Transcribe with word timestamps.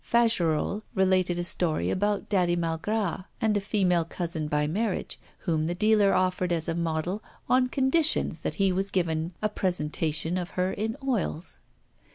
Fagerolles 0.03 0.81
related 0.95 1.37
a 1.37 1.43
story 1.43 1.91
about 1.91 2.27
Daddy 2.27 2.55
Malgras 2.55 3.25
and 3.39 3.55
a 3.55 3.61
female 3.61 4.03
cousin 4.03 4.47
by 4.47 4.65
marriage, 4.65 5.19
whom 5.41 5.67
the 5.67 5.75
dealer 5.75 6.11
offered 6.11 6.51
as 6.51 6.67
a 6.67 6.73
model 6.73 7.21
on 7.47 7.67
conditions 7.67 8.39
that 8.39 8.55
he 8.55 8.71
was 8.71 8.89
given 8.89 9.35
a 9.43 9.47
presentment 9.49 10.39
of 10.39 10.49
her 10.55 10.73
in 10.73 10.97
oils. 11.07 11.59